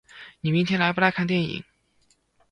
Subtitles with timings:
[0.39, 1.63] 你明天来不来看电影？